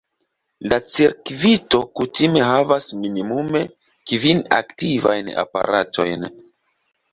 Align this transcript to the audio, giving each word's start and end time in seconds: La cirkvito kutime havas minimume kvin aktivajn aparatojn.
La 0.71 0.77
cirkvito 0.93 1.81
kutime 2.01 2.41
havas 2.47 2.89
minimume 3.03 3.63
kvin 4.13 4.43
aktivajn 4.63 5.33
aparatojn. 5.47 6.29